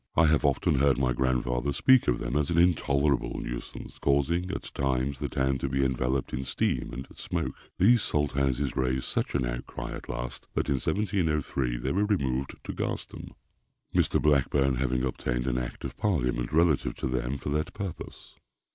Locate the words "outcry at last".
9.45-10.47